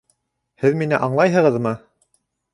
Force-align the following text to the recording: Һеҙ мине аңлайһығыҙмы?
Һеҙ 0.63 0.79
мине 0.79 1.01
аңлайһығыҙмы? 1.09 1.77